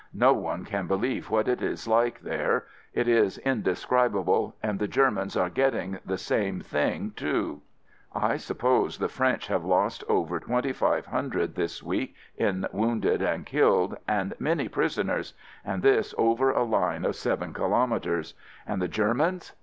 No 0.15 0.33
one 0.33 0.65
can 0.65 0.87
believe 0.87 1.29
what 1.29 1.47
it 1.47 1.61
is 1.61 1.87
like 1.87 2.21
there; 2.21 2.65
it 2.91 3.07
is 3.07 3.37
indescribable, 3.37 4.55
and 4.63 4.79
the 4.79 4.87
Ger 4.87 5.11
mans 5.11 5.37
are 5.37 5.47
getting 5.47 5.99
the 6.03 6.17
same 6.17 6.59
thing 6.59 7.11
too. 7.15 7.61
I 8.11 8.25
"N* 8.25 8.31
N. 8.31 8.39
suppose 8.39 8.97
the 8.97 9.07
French 9.07 9.45
have 9.45 9.63
lost 9.63 10.03
over 10.09 10.39
twenty 10.39 10.73
five 10.73 11.05
hundred 11.05 11.53
this 11.53 11.83
week 11.83 12.15
in 12.35 12.65
wounded 12.71 13.21
and 13.21 13.45
killed 13.45 13.95
and 14.07 14.33
many 14.39 14.67
prisoners— 14.67 15.35
and 15.63 15.83
this 15.83 16.15
over 16.17 16.49
a 16.49 16.63
line 16.63 17.05
of 17.05 17.15
seven 17.15 17.53
kilometres! 17.53 18.33
And 18.65 18.81
the 18.81 18.87
Ger 18.87 19.13
mans? 19.13 19.53